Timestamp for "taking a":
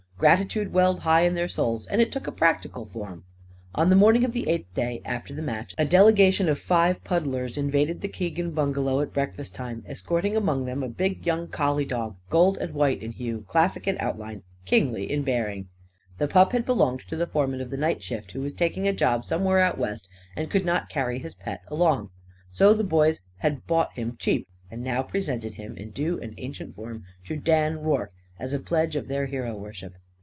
18.53-18.93